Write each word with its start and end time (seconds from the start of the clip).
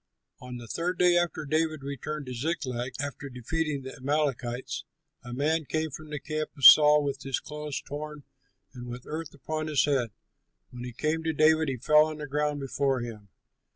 On 0.39 0.57
the 0.57 0.67
third 0.67 0.97
day 0.97 1.15
after 1.15 1.45
David 1.45 1.83
returned 1.83 2.25
to 2.25 2.33
Ziklag, 2.33 2.93
after 2.99 3.29
defeating 3.29 3.83
the 3.83 3.95
Amalekites, 3.97 4.83
a 5.23 5.31
man 5.31 5.63
came 5.65 5.91
from 5.91 6.09
the 6.09 6.19
camp 6.19 6.49
of 6.57 6.65
Saul 6.65 7.03
with 7.03 7.21
his 7.21 7.39
clothes 7.39 7.79
torn 7.83 8.23
and 8.73 8.87
with 8.87 9.05
earth 9.05 9.35
upon 9.35 9.67
his 9.67 9.85
head. 9.85 10.09
When 10.71 10.83
he 10.83 10.91
came 10.91 11.21
to 11.23 11.33
David, 11.33 11.69
he 11.69 11.77
fell 11.77 12.05
on 12.07 12.17
the 12.17 12.25
ground 12.25 12.59
before 12.59 13.01
him. 13.01 13.29